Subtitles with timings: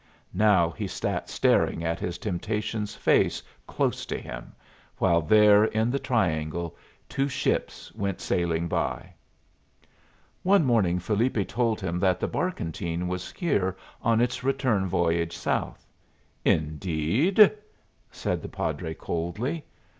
[0.33, 4.53] Now he sat staring at his temptation's face, close to him,
[4.97, 6.75] while there in the triangle
[7.07, 9.13] two ships went sailing by.
[10.41, 15.85] One morning Felipe told him that the barkentine was here on its return voyage south.
[16.43, 17.51] "Indeed?"
[18.09, 19.63] said the padre, coldly.